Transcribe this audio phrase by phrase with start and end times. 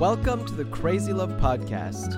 [0.00, 2.16] Welcome to the Crazy Love Podcast.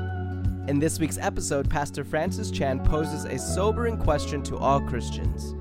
[0.67, 5.55] In this week's episode, Pastor Francis Chan poses a sobering question to all Christians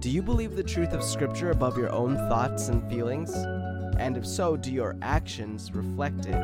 [0.00, 3.32] Do you believe the truth of Scripture above your own thoughts and feelings?
[3.98, 6.34] And if so, do your actions reflect it?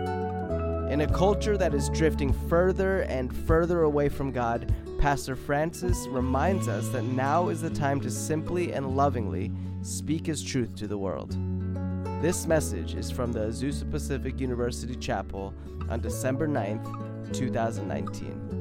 [0.90, 6.66] In a culture that is drifting further and further away from God, Pastor Francis reminds
[6.66, 9.52] us that now is the time to simply and lovingly
[9.82, 11.36] speak His truth to the world.
[12.20, 15.54] This message is from the Azusa Pacific University Chapel
[15.88, 18.60] on December 9th, 2019.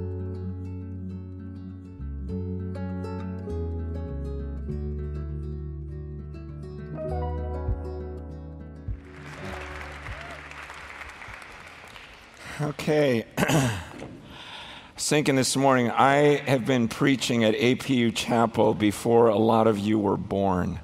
[12.61, 13.25] Okay.
[14.97, 19.99] Thinking this morning, I have been preaching at APU Chapel before a lot of you
[19.99, 20.79] were born.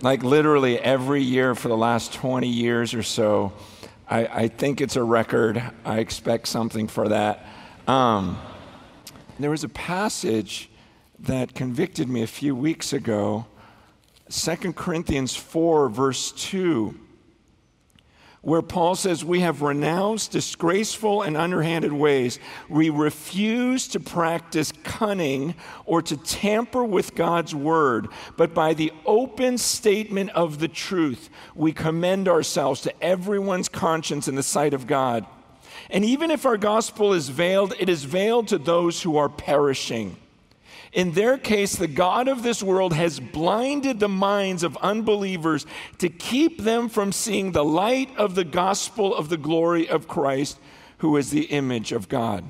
[0.00, 3.52] Like literally every year for the last 20 years or so.
[4.08, 5.62] I, I think it's a record.
[5.84, 7.44] I expect something for that.
[7.88, 8.38] Um,
[9.40, 10.70] there was a passage
[11.18, 13.46] that convicted me a few weeks ago
[14.30, 16.94] 2 Corinthians 4, verse 2
[18.42, 22.38] where Paul says, We have renounced disgraceful and underhanded ways.
[22.68, 29.58] We refuse to practice cunning or to tamper with God's word, but by the open
[29.58, 35.26] statement of the truth, we commend ourselves to everyone's conscience in the sight of God.
[35.90, 40.16] And even if our gospel is veiled, it is veiled to those who are perishing.
[40.92, 45.66] In their case, the God of this world has blinded the minds of unbelievers
[45.98, 50.58] to keep them from seeing the light of the gospel of the glory of Christ,
[50.98, 52.44] who is the image of God.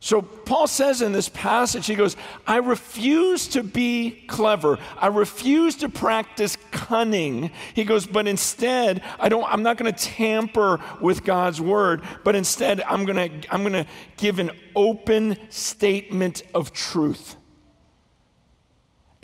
[0.00, 4.78] So, Paul says in this passage, he goes, I refuse to be clever.
[4.96, 7.50] I refuse to practice cunning.
[7.74, 12.36] He goes, but instead, I don't, I'm not going to tamper with God's word, but
[12.36, 13.86] instead, I'm going to, I'm going to
[14.16, 17.34] give an open statement of truth.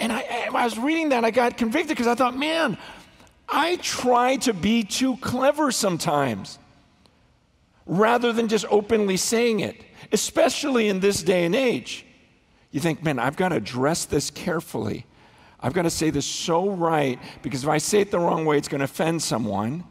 [0.01, 2.77] And I, I was reading that, I got convicted because I thought, man,
[3.49, 6.59] I try to be too clever sometimes
[7.87, 12.06] rather than just openly saying it especially in this day and age.
[12.71, 15.06] You think, man, I've got to address this carefully.
[15.61, 18.59] I've got to say this so right because if I say it the wrong way,
[18.59, 19.84] it's going to offend someone.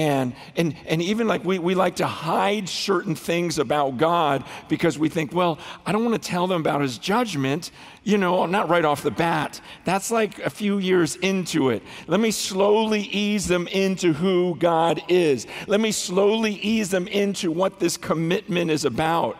[0.00, 4.98] And, and, and even like we, we like to hide certain things about God because
[4.98, 7.70] we think, well, I don't want to tell them about his judgment,
[8.02, 9.60] you know, not right off the bat.
[9.84, 11.82] That's like a few years into it.
[12.06, 15.46] Let me slowly ease them into who God is.
[15.66, 19.36] Let me slowly ease them into what this commitment is about.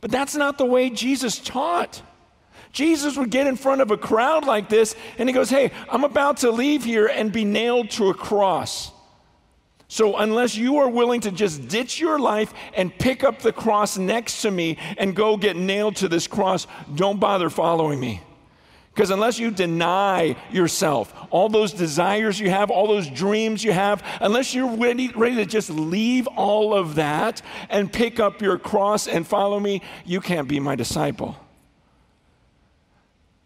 [0.00, 2.02] But that's not the way Jesus taught.
[2.72, 6.02] Jesus would get in front of a crowd like this and he goes, Hey, I'm
[6.02, 8.90] about to leave here and be nailed to a cross.
[9.88, 13.96] So, unless you are willing to just ditch your life and pick up the cross
[13.96, 18.20] next to me and go get nailed to this cross, don't bother following me.
[18.92, 24.02] Because unless you deny yourself, all those desires you have, all those dreams you have,
[24.22, 29.06] unless you're ready, ready to just leave all of that and pick up your cross
[29.06, 31.36] and follow me, you can't be my disciple.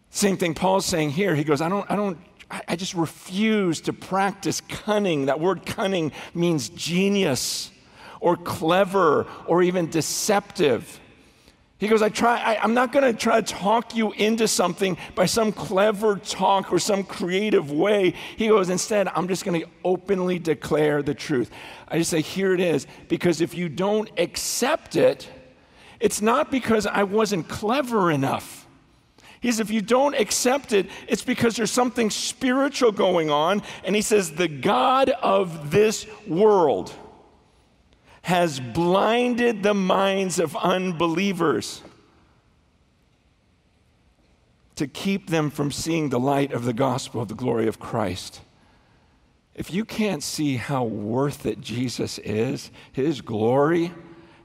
[0.09, 1.35] Same thing Paul's saying here.
[1.35, 2.17] He goes, I don't, I don't
[2.51, 5.25] I, I just refuse to practice cunning.
[5.27, 7.71] That word cunning means genius
[8.19, 10.99] or clever or even deceptive.
[11.81, 14.97] He goes, I try, I, am not going to try to talk you into something
[15.15, 18.13] by some clever talk or some creative way.
[18.37, 21.49] He goes, instead, I'm just going to openly declare the truth.
[21.87, 25.27] I just say, here it is, because if you don't accept it,
[25.99, 28.60] it's not because I wasn't clever enough.
[29.41, 33.63] He says, if you don't accept it, it's because there's something spiritual going on.
[33.83, 36.93] And he says, the God of this world
[38.21, 41.81] has blinded the minds of unbelievers
[44.75, 48.41] to keep them from seeing the light of the gospel of the glory of Christ.
[49.55, 53.91] If you can't see how worth it Jesus is, his glory,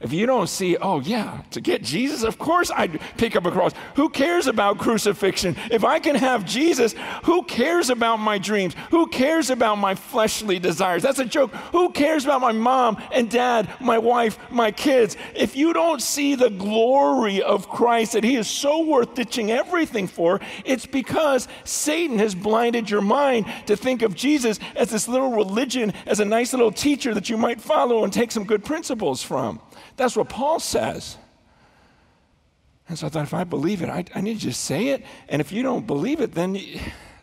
[0.01, 3.51] if you don't see, oh, yeah, to get Jesus, of course I'd pick up a
[3.51, 3.73] cross.
[3.95, 5.57] Who cares about crucifixion?
[5.71, 6.95] If I can have Jesus,
[7.25, 8.75] who cares about my dreams?
[8.91, 11.03] Who cares about my fleshly desires?
[11.03, 11.55] That's a joke.
[11.73, 15.17] Who cares about my mom and dad, my wife, my kids?
[15.35, 20.09] If you don't see the glory of Christ that He is so worth ditching everything
[20.09, 25.31] for, it's because Satan has blinded your mind to think of Jesus as this little
[25.31, 29.23] religion, as a nice little teacher that you might follow and take some good principles
[29.23, 29.61] from.
[29.97, 31.19] That's what Paul says.
[32.89, 35.05] And so I thought, if I believe it, I, I need to just say it.
[35.29, 36.59] And if you don't believe it, then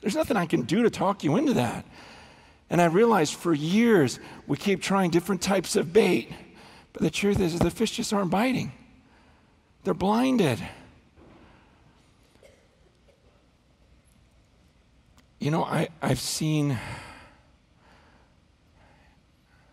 [0.01, 1.85] there's nothing I can do to talk you into that.
[2.69, 6.31] And I realized for years we keep trying different types of bait,
[6.91, 8.71] but the truth is, is the fish just aren't biting.
[9.83, 10.59] They're blinded.
[15.39, 16.77] You know, I, I've seen,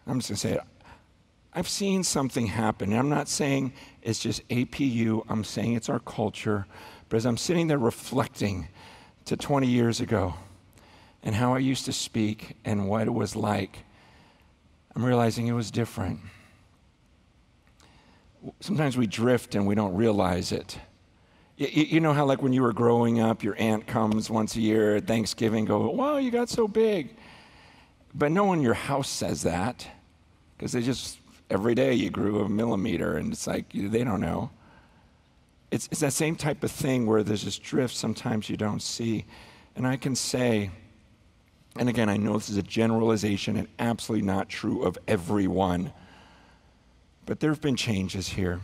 [0.06, 0.61] I'm just going to say it.
[1.52, 2.91] I've seen something happen.
[2.91, 6.67] and I'm not saying it's just APU, I'm saying it's our culture.
[7.08, 8.69] But as I'm sitting there reflecting
[9.25, 10.35] to 20 years ago
[11.23, 13.81] and how I used to speak and what it was like,
[14.94, 16.20] I'm realizing it was different.
[18.61, 20.79] Sometimes we drift and we don't realize it.
[21.56, 24.96] You, know how, like, when you were growing up, your aunt comes once a year
[24.96, 27.14] at Thanksgiving, go, Wow, you got so big.
[28.14, 29.87] But no one in your house says that
[30.56, 31.19] because they just,
[31.50, 34.50] every day you grew a millimeter, and it's like, they don't know.
[35.70, 39.25] It's, it's that same type of thing where there's this drift sometimes you don't see.
[39.76, 40.70] And I can say,
[41.76, 45.93] and again, I know this is a generalization and absolutely not true of everyone,
[47.26, 48.61] but there have been changes here.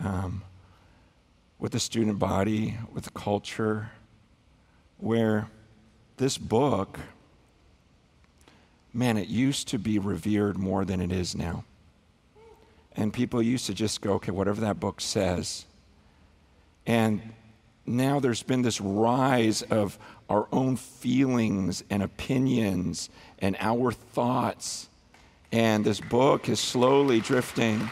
[0.00, 0.42] Um,
[1.58, 3.90] with the student body, with the culture,
[4.98, 5.48] where
[6.16, 7.00] this book,
[8.92, 11.64] man, it used to be revered more than it is now.
[12.98, 15.66] And people used to just go, okay, whatever that book says.
[16.84, 17.22] And
[17.86, 19.96] now there's been this rise of
[20.28, 23.08] our own feelings and opinions
[23.38, 24.88] and our thoughts.
[25.52, 27.88] And this book is slowly drifting.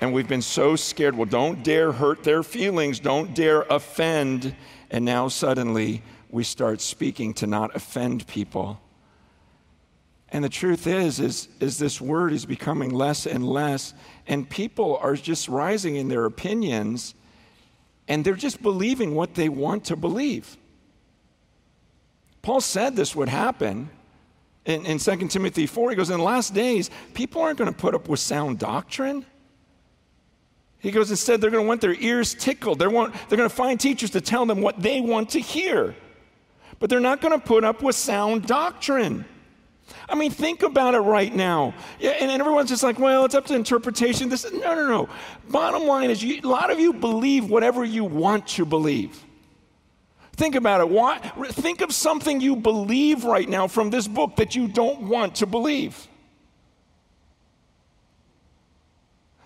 [0.00, 1.16] And we've been so scared.
[1.16, 4.54] Well, don't dare hurt their feelings, don't dare offend.
[4.92, 8.80] And now suddenly we start speaking to not offend people.
[10.30, 13.94] And the truth is, is, is this word is becoming less and less,
[14.26, 17.14] and people are just rising in their opinions,
[18.08, 20.56] and they're just believing what they want to believe.
[22.42, 23.90] Paul said this would happen
[24.64, 25.90] in, in 2 Timothy 4.
[25.90, 29.24] He goes, In the last days, people aren't going to put up with sound doctrine.
[30.78, 32.78] He goes, instead, they're going to want their ears tickled.
[32.78, 35.96] They're, want, they're going to find teachers to tell them what they want to hear.
[36.78, 39.24] But they're not going to put up with sound doctrine.
[40.08, 41.74] I mean, think about it right now.
[41.98, 44.28] Yeah, and, and everyone's just like, well, it's up to interpretation.
[44.28, 45.08] This, is, no, no, no.
[45.48, 49.24] Bottom line is, you, a lot of you believe whatever you want to believe.
[50.32, 50.88] Think about it.
[50.88, 55.34] Why, think of something you believe right now from this book that you don't want
[55.36, 56.06] to believe.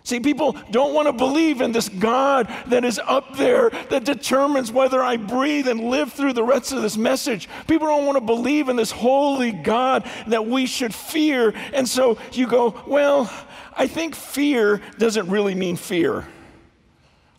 [0.05, 4.73] See, people don't want to believe in this God that is up there that determines
[4.73, 7.49] whether I breathe and live through the rest of this message.
[7.69, 11.55] People don't want to believe in this holy God that we should fear.
[11.73, 13.33] And so you go, well,
[13.75, 16.27] I think fear doesn't really mean fear.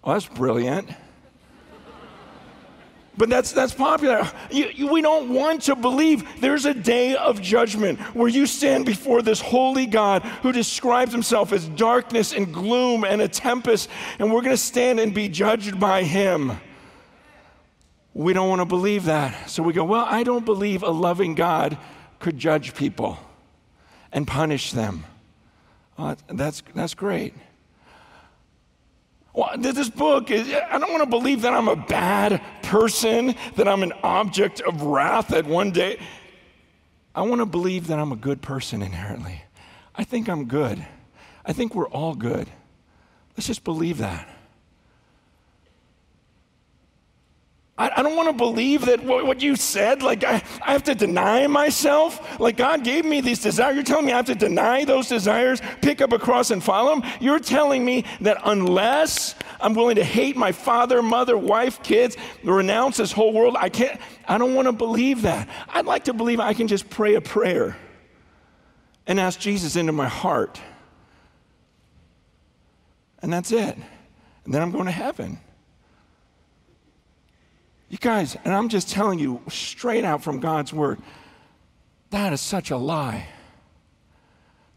[0.04, 0.89] Oh, that's brilliant.
[3.15, 4.27] But that's, that's popular.
[4.50, 8.88] You, you, we don't want to believe there's a day of judgment where you stand
[8.88, 13.88] before this holy God who describes himself as darkness and gloom and a tempest,
[14.18, 16.54] and we're going to stand and be judged by him.
[18.15, 19.50] We don't want to believe that.
[19.50, 21.77] So we go, well, I don't believe a loving God
[22.19, 23.19] could judge people
[24.12, 25.04] and punish them.
[25.98, 27.36] Well, that's, that's great.
[29.33, 33.68] Well, this book is, I don't want to believe that I'm a bad person, that
[33.68, 35.99] I'm an object of wrath that one day.
[37.16, 39.44] I want to believe that I'm a good person inherently.
[39.95, 40.85] I think I'm good.
[41.45, 42.47] I think we're all good.
[43.35, 44.28] Let's just believe that.
[47.75, 50.83] I, I don't want to believe that what, what you said, like I, I have
[50.83, 52.39] to deny myself.
[52.39, 53.73] Like God gave me these desires.
[53.73, 56.95] You're telling me I have to deny those desires, pick up a cross and follow
[56.95, 57.11] Him?
[57.19, 62.97] You're telling me that unless I'm willing to hate my father, mother, wife, kids, renounce
[62.97, 65.49] this whole world, I can't, I don't want to believe that.
[65.69, 67.75] I'd like to believe I can just pray a prayer
[69.07, 70.61] and ask Jesus into my heart.
[73.23, 73.77] And that's it.
[74.45, 75.39] And then I'm going to heaven.
[77.94, 80.97] You guys, and I'm just telling you straight out from God's word,
[82.09, 83.28] that is such a lie.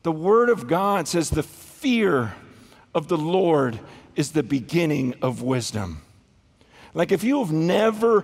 [0.03, 2.35] The word of God says the fear
[2.95, 3.81] of the Lord
[4.17, 6.03] is the beginning of wisdom.
[6.93, 8.21] Like if you have never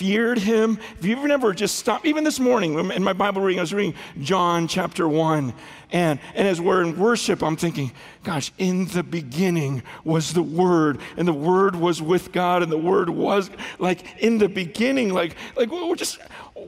[0.00, 3.64] feared him, if you've never just stopped, even this morning in my Bible reading, I
[3.64, 3.92] was reading
[4.22, 5.52] John chapter 1.
[5.92, 7.92] And, and as we're in worship, I'm thinking,
[8.24, 12.78] gosh, in the beginning was the Word, and the Word was with God, and the
[12.78, 16.18] Word was like in the beginning, like, like we're just,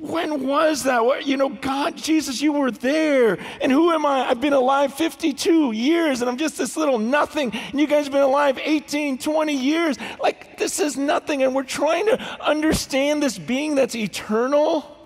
[0.01, 1.27] when was that?
[1.27, 3.39] You know, God, Jesus, you were there.
[3.61, 4.29] And who am I?
[4.29, 7.53] I've been alive 52 years and I'm just this little nothing.
[7.53, 9.97] And you guys have been alive 18, 20 years.
[10.21, 11.43] Like, this is nothing.
[11.43, 14.97] And we're trying to understand this being that's eternal.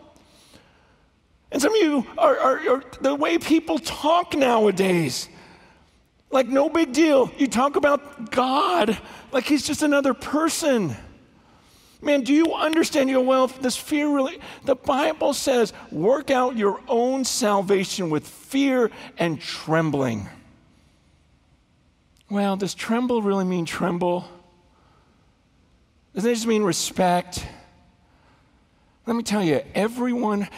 [1.50, 5.28] And some of you are, are, are the way people talk nowadays.
[6.30, 7.30] Like, no big deal.
[7.38, 8.98] You talk about God
[9.32, 10.96] like he's just another person.
[12.02, 13.08] Man, do you understand?
[13.08, 18.26] You go, well, this fear really, the Bible says, work out your own salvation with
[18.26, 20.28] fear and trembling.
[22.28, 24.28] Well, does tremble really mean tremble?
[26.14, 27.46] Doesn't it just mean respect?
[29.06, 30.48] Let me tell you, everyone,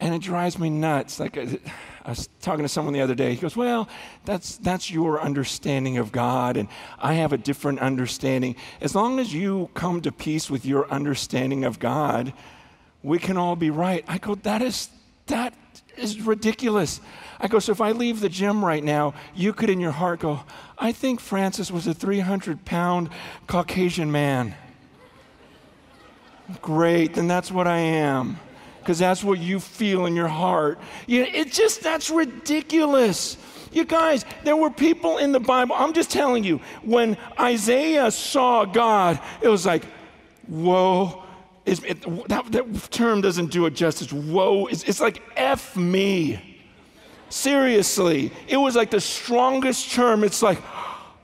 [0.00, 1.20] and it drives me nuts.
[1.20, 1.46] Like, uh,
[2.04, 3.34] I was talking to someone the other day.
[3.34, 3.88] He goes, Well,
[4.24, 8.56] that's, that's your understanding of God, and I have a different understanding.
[8.80, 12.32] As long as you come to peace with your understanding of God,
[13.02, 14.04] we can all be right.
[14.08, 14.88] I go, That is,
[15.26, 15.54] that
[15.96, 17.00] is ridiculous.
[17.38, 20.20] I go, So if I leave the gym right now, you could in your heart
[20.20, 20.40] go,
[20.78, 23.10] I think Francis was a 300 pound
[23.46, 24.54] Caucasian man.
[26.62, 28.40] Great, then that's what I am
[28.80, 30.78] because that's what you feel in your heart.
[31.06, 33.36] You it just, that's ridiculous.
[33.72, 35.76] You guys, there were people in the Bible.
[35.78, 39.84] I'm just telling you, when Isaiah saw God, it was like,
[40.48, 41.22] whoa.
[41.66, 44.12] It, that, that, term doesn't do it justice.
[44.12, 44.66] Whoa.
[44.66, 46.58] It's, it's like F me.
[47.28, 48.32] Seriously.
[48.48, 50.24] It was like the strongest term.
[50.24, 50.58] It's like,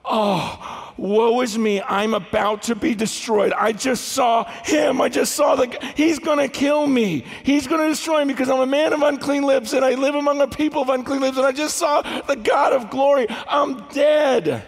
[0.04, 3.52] oh, Woe is me, I'm about to be destroyed.
[3.52, 5.00] I just saw him.
[5.00, 7.24] I just saw the, he's going to kill me.
[7.42, 10.14] He's going to destroy me because I'm a man of unclean lips and I live
[10.14, 13.26] among a people of unclean lips and I just saw the God of glory.
[13.48, 14.66] I'm dead.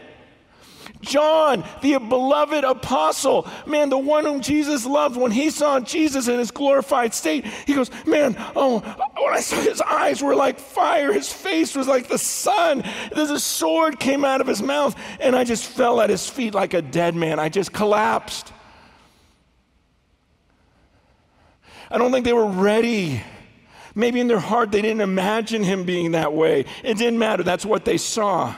[1.01, 6.39] John, the beloved apostle, man, the one whom Jesus loved, when he saw Jesus in
[6.39, 11.13] his glorified state, he goes, Man, oh, when I saw his eyes were like fire,
[11.13, 12.83] his face was like the sun.
[13.15, 16.55] There's a sword came out of his mouth, and I just fell at his feet
[16.55, 17.39] like a dead man.
[17.39, 18.53] I just collapsed.
[21.91, 23.23] I don't think they were ready.
[23.95, 26.67] Maybe in their heart they didn't imagine him being that way.
[26.83, 27.43] It didn't matter.
[27.43, 28.55] That's what they saw.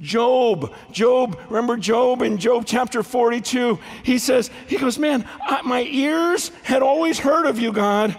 [0.00, 3.78] Job, Job, remember Job in Job chapter 42?
[4.02, 8.18] He says, He goes, Man, I, my ears had always heard of you, God,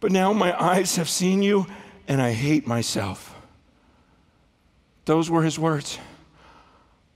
[0.00, 1.66] but now my eyes have seen you
[2.08, 3.34] and I hate myself.
[5.04, 5.98] Those were his words.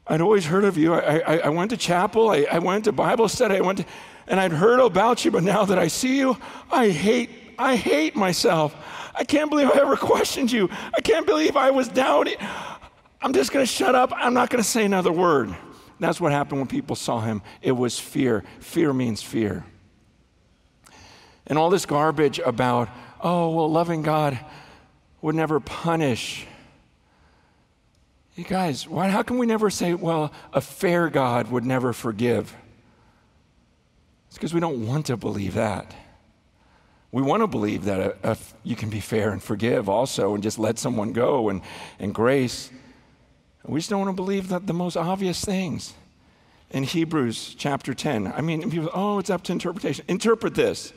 [0.06, 0.94] I'd always heard of you.
[0.94, 3.84] I, I, I went to chapel, I, I, went to Bible study, I went to,
[4.26, 6.37] and I'd heard about you, but now that I see you,
[6.70, 8.75] I hate, I hate myself.
[9.14, 10.68] I can't believe I ever questioned you.
[10.96, 12.37] I can't believe I was doubting.
[13.22, 14.12] I'm just going to shut up.
[14.14, 15.54] I'm not going to say another word.
[15.98, 17.42] That's what happened when people saw him.
[17.60, 18.42] It was fear.
[18.60, 19.64] Fear means fear.
[21.46, 22.88] And all this garbage about,
[23.20, 24.38] oh, well, loving God
[25.20, 26.46] would never punish.
[28.34, 32.56] You guys, why, how can we never say, well, a fair God would never forgive?
[34.28, 35.94] It's because we don't want to believe that.
[37.12, 40.42] We want to believe that a, a, you can be fair and forgive also and
[40.42, 41.60] just let someone go and,
[41.98, 42.70] and grace.
[43.67, 45.95] We just don't want to believe that the most obvious things.
[46.71, 50.05] In Hebrews chapter 10, I mean, people, oh, it's up to interpretation.
[50.07, 50.93] Interpret this.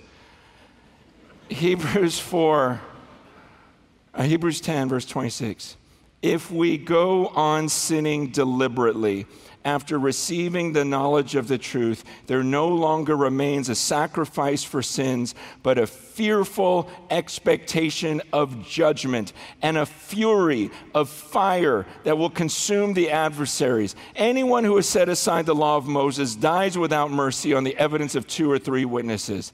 [1.49, 2.79] Hebrews 4,
[4.13, 5.77] uh, Hebrews 10, verse 26.
[6.21, 9.25] If we go on sinning deliberately,
[9.65, 15.35] after receiving the knowledge of the truth, there no longer remains a sacrifice for sins,
[15.61, 23.09] but a fearful expectation of judgment and a fury of fire that will consume the
[23.09, 23.95] adversaries.
[24.15, 28.15] Anyone who has set aside the law of Moses dies without mercy on the evidence
[28.15, 29.53] of two or three witnesses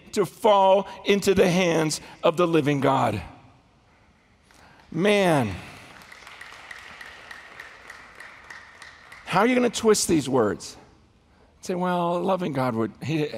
[0.13, 3.21] to fall into the hands of the living God.
[4.91, 5.53] Man,
[9.25, 10.75] how are you going to twist these words?
[11.61, 13.29] Say, well, loving God would, he,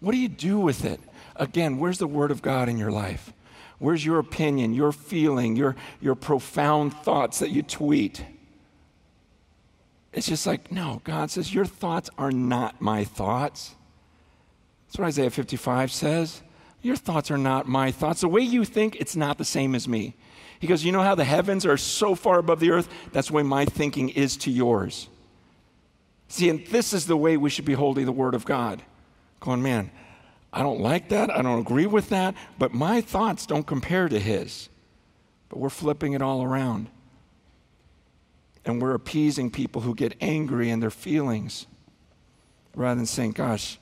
[0.00, 1.00] what do you do with it?
[1.36, 3.32] Again, where's the Word of God in your life?
[3.78, 8.24] Where's your opinion, your feeling, your, your profound thoughts that you tweet?
[10.12, 13.74] It's just like, no, God says, Your thoughts are not my thoughts.
[14.94, 16.40] That's what Isaiah 55 says.
[16.80, 18.20] Your thoughts are not my thoughts.
[18.20, 20.14] The way you think, it's not the same as me.
[20.60, 22.88] He goes, You know how the heavens are so far above the earth?
[23.10, 25.08] That's the way my thinking is to yours.
[26.28, 28.82] See, and this is the way we should be holding the Word of God.
[29.40, 29.90] Going, man,
[30.52, 31.28] I don't like that.
[31.28, 32.36] I don't agree with that.
[32.56, 34.68] But my thoughts don't compare to his.
[35.48, 36.88] But we're flipping it all around.
[38.64, 41.66] And we're appeasing people who get angry in their feelings
[42.76, 43.80] rather than saying, gosh,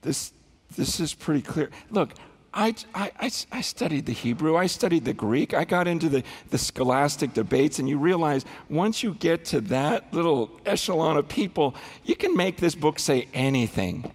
[0.00, 0.32] this,
[0.74, 1.70] this is pretty clear.
[1.90, 2.12] Look,
[2.56, 6.56] I, I, I, studied the Hebrew, I studied the Greek, I got into the, the
[6.56, 12.16] scholastic debates, and you realize once you get to that little echelon of people, you
[12.16, 14.10] can make this book say anything.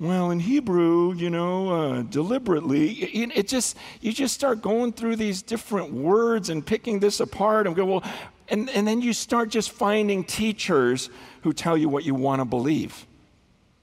[0.00, 5.14] Well, in Hebrew, you know, uh, deliberately, it, it just you just start going through
[5.14, 8.04] these different words and picking this apart and go, well,
[8.48, 11.10] and, and then you start just finding teachers
[11.42, 13.06] who tell you what you want to believe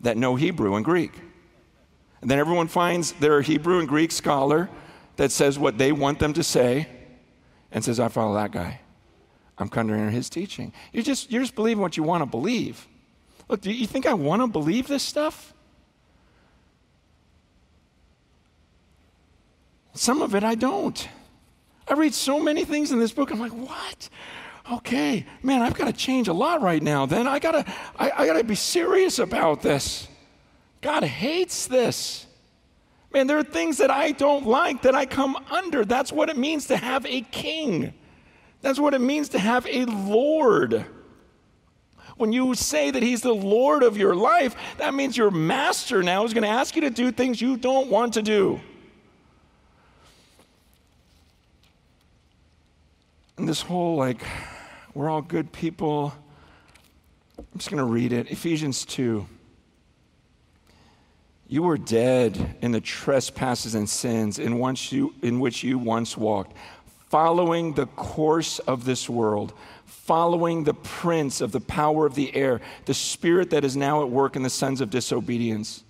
[0.01, 1.13] that know Hebrew and Greek.
[2.21, 4.69] And then everyone finds their Hebrew and Greek scholar
[5.15, 6.87] that says what they want them to say
[7.71, 8.81] and says, I follow that guy.
[9.57, 10.73] I'm coming under his teaching.
[10.93, 12.87] You're just, you're just believing what you want to believe.
[13.47, 15.53] Look, do you think I want to believe this stuff?
[19.93, 21.09] Some of it I don't.
[21.87, 23.31] I read so many things in this book.
[23.31, 24.09] I'm like, what?
[24.71, 27.07] Okay, man, I've got to change a lot right now.
[27.07, 27.65] Then I gotta,
[27.97, 30.07] I, I gotta be serious about this.
[30.81, 32.27] God hates this.
[33.11, 35.83] Man, there are things that I don't like that I come under.
[35.83, 37.93] That's what it means to have a king.
[38.61, 40.85] That's what it means to have a Lord.
[42.17, 46.25] When you say that He's the Lord of your life, that means your master now
[46.25, 48.59] is going to ask you to do things you don't want to do.
[53.37, 54.21] And this whole, like,
[54.99, 56.13] we're all good people.
[57.37, 59.25] I'm just going to read it Ephesians 2.
[61.47, 66.17] You were dead in the trespasses and sins in, once you, in which you once
[66.17, 66.51] walked,
[67.07, 69.53] following the course of this world,
[69.85, 74.09] following the prince of the power of the air, the spirit that is now at
[74.09, 75.85] work in the sons of disobedience,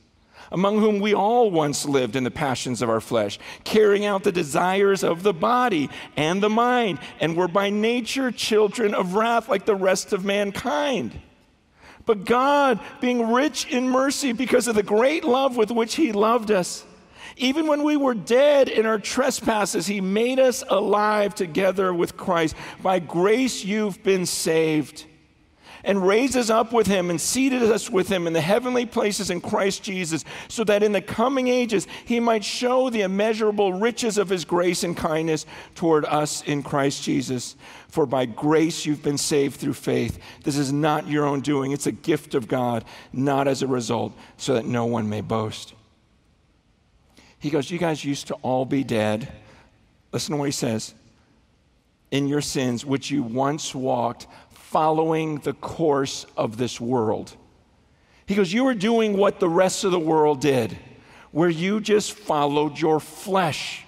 [0.52, 4.32] among whom we all once lived in the passions of our flesh, carrying out the
[4.32, 9.66] desires of the body and the mind, and were by nature children of wrath like
[9.66, 11.20] the rest of mankind.
[12.06, 16.50] But God, being rich in mercy because of the great love with which He loved
[16.50, 16.86] us,
[17.38, 22.56] even when we were dead in our trespasses, He made us alive together with Christ.
[22.82, 25.06] By grace you've been saved
[25.84, 29.30] and raised us up with him and seated us with him in the heavenly places
[29.30, 34.18] in Christ Jesus, so that in the coming ages he might show the immeasurable riches
[34.18, 37.56] of his grace and kindness toward us in Christ Jesus.
[37.88, 40.20] For by grace you've been saved through faith.
[40.44, 44.14] This is not your own doing, it's a gift of God, not as a result,
[44.38, 45.74] so that no one may boast.
[47.40, 49.32] He goes, You guys used to all be dead.
[50.12, 50.94] Listen to what he says.
[52.12, 54.28] In your sins, which you once walked
[54.70, 57.36] following the course of this world.
[58.28, 60.78] He goes, You were doing what the rest of the world did,
[61.32, 63.84] where you just followed your flesh.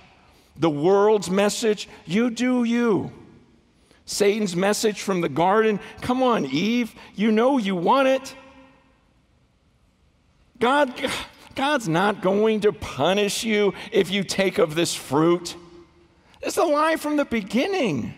[0.58, 3.12] The world's message, you do you.
[4.06, 8.36] Satan's message from the garden, come on, Eve, you know you want it.
[10.60, 10.92] God,
[11.54, 15.56] God's not going to punish you if you take of this fruit.
[16.42, 18.16] It's a lie from the beginning.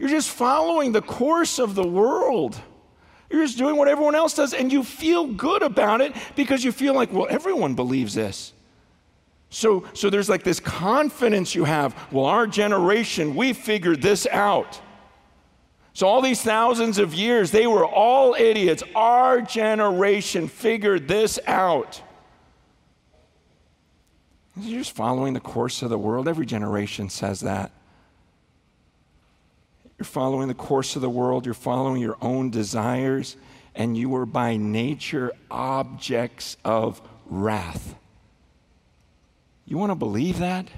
[0.00, 2.58] You're just following the course of the world.
[3.30, 6.72] You're just doing what everyone else does, and you feel good about it because you
[6.72, 8.54] feel like, well, everyone believes this.
[9.50, 11.94] So, so there's like this confidence you have.
[12.10, 14.80] Well, our generation, we figured this out.
[15.92, 18.82] So, all these thousands of years, they were all idiots.
[18.96, 22.00] Our generation figured this out.
[24.56, 26.26] You're just following the course of the world.
[26.26, 27.70] Every generation says that.
[30.00, 33.36] You're following the course of the world, you're following your own desires,
[33.74, 37.96] and you are by nature objects of wrath.
[39.66, 40.68] You want to believe that?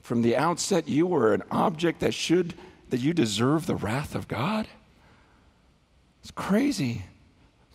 [0.00, 2.54] From the outset, you were an object that should,
[2.90, 4.66] that you deserve the wrath of God?
[6.20, 7.02] It's crazy.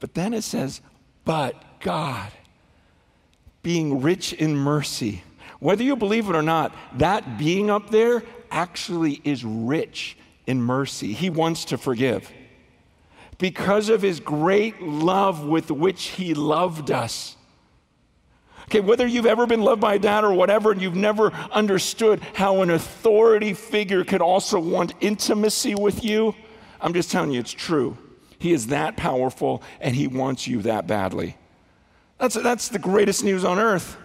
[0.02, 0.82] But then it says,
[1.24, 2.30] but God,
[3.64, 5.24] being rich in mercy.
[5.62, 11.14] Whether you believe it or not, that being up there actually is rich in mercy.
[11.14, 12.32] He wants to forgive.
[13.38, 17.38] Because of his great love with which he loved us.
[18.64, 22.62] Okay, whether you've ever been loved by dad or whatever, and you've never understood how
[22.62, 26.36] an authority figure could also want intimacy with you,
[26.80, 27.98] I'm just telling you it's true.
[28.38, 31.36] He is that powerful and he wants you that badly.
[32.20, 33.98] That's, that's the greatest news on earth.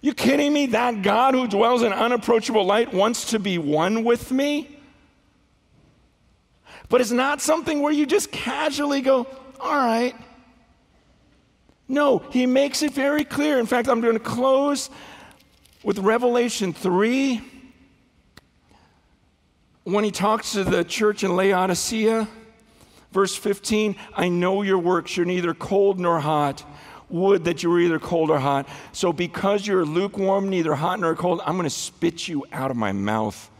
[0.00, 0.66] You kidding me?
[0.66, 4.78] That God who dwells in unapproachable light wants to be one with me?
[6.88, 9.26] But it's not something where you just casually go,
[9.60, 10.14] all right.
[11.86, 13.58] No, he makes it very clear.
[13.58, 14.90] In fact, I'm going to close
[15.82, 17.40] with Revelation 3
[19.84, 22.28] when he talks to the church in Laodicea.
[23.12, 26.64] Verse 15 I know your works, you're neither cold nor hot.
[27.10, 28.68] Would that you were either cold or hot.
[28.92, 32.76] So, because you're lukewarm, neither hot nor cold, I'm going to spit you out of
[32.76, 33.50] my mouth.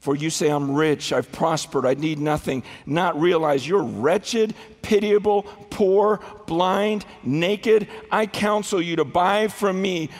[0.00, 5.42] For you say, I'm rich, I've prospered, I need nothing, not realize you're wretched, pitiable,
[5.70, 7.88] poor, blind, naked.
[8.10, 10.10] I counsel you to buy from me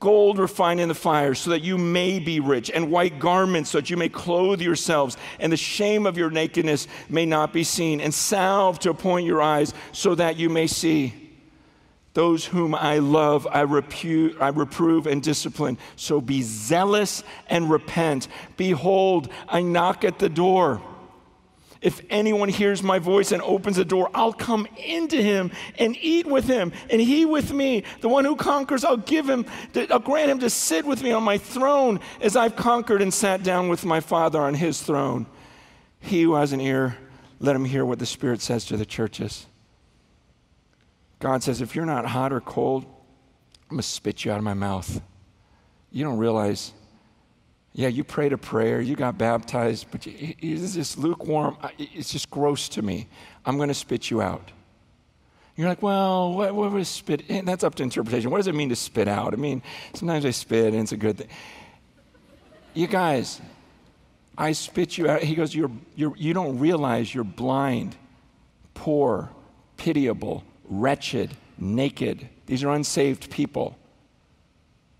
[0.00, 3.78] gold refined in the fire, so that you may be rich, and white garments, so
[3.78, 8.00] that you may clothe yourselves, and the shame of your nakedness may not be seen,
[8.00, 11.25] and salve to appoint your eyes, so that you may see.
[12.16, 15.76] Those whom I love, I, repu- I reprove and discipline.
[15.96, 18.28] So be zealous and repent.
[18.56, 20.80] Behold, I knock at the door.
[21.82, 26.24] If anyone hears my voice and opens the door, I'll come into him and eat
[26.24, 27.84] with him, and he with me.
[28.00, 29.44] The one who conquers, I'll give him,
[29.90, 33.42] I'll grant him to sit with me on my throne as I've conquered and sat
[33.42, 35.26] down with my Father on his throne.
[36.00, 36.96] He who has an ear,
[37.40, 39.48] let him hear what the Spirit says to the churches.
[41.18, 44.44] God says, if you're not hot or cold, I'm going to spit you out of
[44.44, 45.00] my mouth.
[45.90, 46.72] You don't realize,
[47.72, 51.56] yeah, you prayed a prayer, you got baptized, but you, it's just lukewarm.
[51.78, 53.08] It's just gross to me.
[53.44, 54.50] I'm going to spit you out.
[55.56, 57.22] You're like, well, what, was spit?
[57.30, 58.30] And that's up to interpretation.
[58.30, 59.32] What does it mean to spit out?
[59.32, 59.62] I mean,
[59.94, 61.28] sometimes I spit and it's a good thing.
[62.74, 63.40] You guys,
[64.36, 65.22] I spit you out.
[65.22, 67.96] He goes, you're, you're, you don't realize you're blind,
[68.74, 69.30] poor,
[69.78, 72.28] pitiable, wretched, naked.
[72.46, 73.76] These are unsaved people.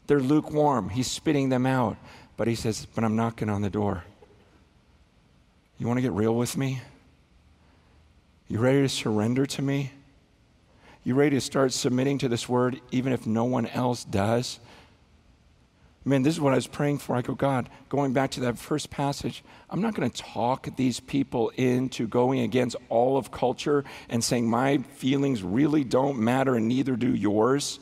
[0.07, 0.90] They're lukewarm.
[0.90, 1.96] He's spitting them out.
[2.37, 4.05] But he says, But I'm knocking on the door.
[5.79, 6.81] You want to get real with me?
[8.48, 9.90] You ready to surrender to me?
[11.05, 14.59] You ready to start submitting to this word even if no one else does?
[16.09, 17.16] Man, this is what I was praying for.
[17.16, 21.01] I go, God, going back to that first passage, I'm not going to talk these
[21.01, 26.69] people into going against all of culture and saying my feelings really don't matter and
[26.69, 27.81] neither do yours.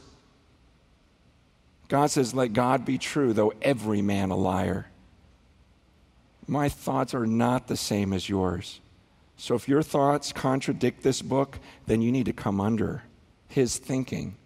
[1.88, 4.86] God says, Let God be true, though every man a liar.
[6.46, 8.80] My thoughts are not the same as yours.
[9.36, 13.02] So if your thoughts contradict this book, then you need to come under
[13.48, 14.36] his thinking.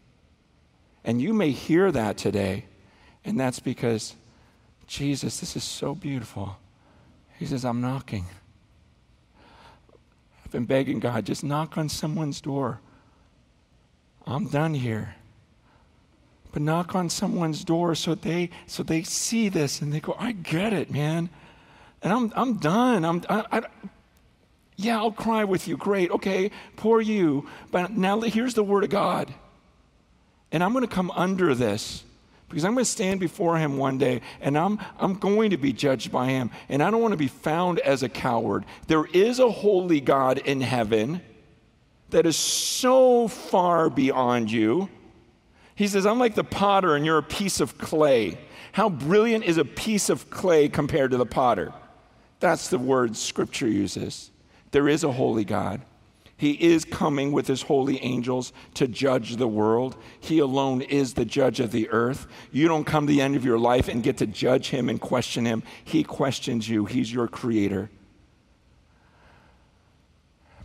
[1.05, 2.65] And you may hear that today.
[3.29, 4.15] And that's because,
[4.87, 6.57] Jesus, this is so beautiful.
[7.39, 8.25] He says, I'm knocking.
[10.43, 12.81] I've been begging God, just knock on someone's door.
[14.27, 15.15] I'm done here.
[16.53, 20.33] But knock on someone's door so they so they see this and they go, I
[20.33, 21.29] get it, man.
[22.03, 23.05] And I'm I'm done.
[23.05, 23.63] I'm I, I,
[24.77, 25.77] yeah, I'll cry with you.
[25.77, 26.11] Great.
[26.11, 27.47] Okay, poor you.
[27.71, 29.35] But now here's the word of God.
[30.51, 32.05] And I'm going to come under this
[32.49, 35.73] because I'm going to stand before him one day and I'm, I'm going to be
[35.73, 36.51] judged by him.
[36.69, 38.65] And I don't want to be found as a coward.
[38.87, 41.21] There is a holy God in heaven
[42.11, 44.89] that is so far beyond you.
[45.75, 48.39] He says, I'm like the potter and you're a piece of clay.
[48.73, 51.73] How brilliant is a piece of clay compared to the potter?
[52.41, 54.31] That's the word scripture uses.
[54.71, 55.83] There is a holy God.
[56.39, 59.97] He is coming with his holy angels to judge the world.
[60.21, 62.29] He alone is the judge of the earth.
[62.53, 65.01] You don't come to the end of your life and get to judge him and
[65.01, 65.65] question him.
[65.85, 67.91] He questions you, he's your creator.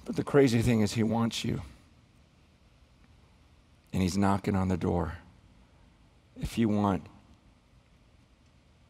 [0.05, 1.63] But the crazy thing is, he wants you.
[3.91, 5.17] And he's knocking on the door.
[6.39, 7.07] If you want,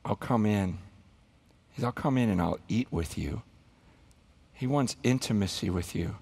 [0.03, 0.79] I'll come in.
[1.81, 3.41] I'll come in and I'll eat with you.
[4.51, 6.17] He wants intimacy with you.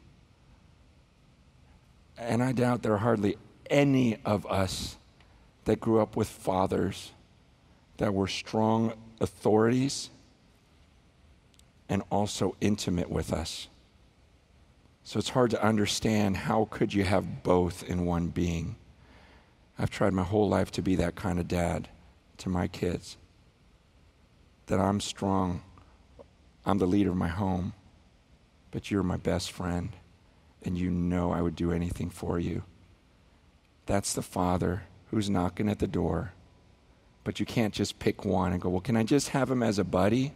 [2.22, 3.36] And I doubt there are hardly
[3.68, 4.98] any of us
[5.66, 7.12] that grew up with fathers
[7.98, 10.12] that were strong authorities
[11.90, 13.70] and also intimate with us.
[15.04, 18.76] So it's hard to understand how could you have both in one being.
[19.80, 21.90] I've tried my whole life to be that kind of dad
[22.38, 23.18] to my kids.
[24.68, 25.64] That I'm strong.
[26.68, 27.74] I'm the leader of my home,
[28.70, 29.90] but you're my best friend
[30.64, 32.64] and you know I would do anything for you.
[33.86, 36.34] That's the Father who's knocking at the door.
[37.24, 39.78] But you can't just pick one and go, well, can I just have him as
[39.78, 40.34] a buddy?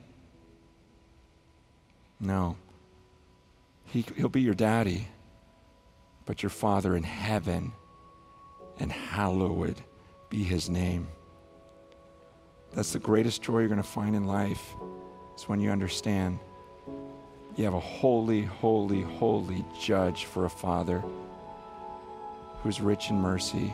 [2.20, 2.58] No.
[3.86, 5.08] He, he'll be your daddy,
[6.26, 7.72] but your Father in heaven,
[8.80, 9.82] and hallowed
[10.30, 11.08] be his name.
[12.74, 14.76] That's the greatest joy you're going to find in life,
[15.38, 16.40] is when you understand
[17.56, 21.04] you have a holy, holy, holy judge for a father
[22.62, 23.74] who's rich in mercy,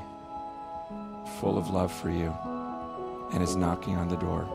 [1.39, 2.33] full of love for you,
[3.33, 4.47] and is knocking on the door.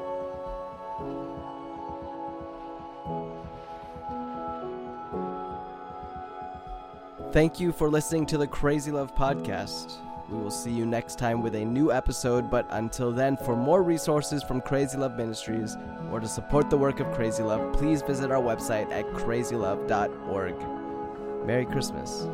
[7.33, 9.97] Thank you for listening to the Crazy Love Podcast.
[10.31, 13.83] We will see you next time with a new episode, but until then, for more
[13.83, 15.77] resources from Crazy Love Ministries
[16.11, 20.55] or to support the work of Crazy Love, please visit our website at crazylove.org.
[21.47, 22.29] Merry Christmas.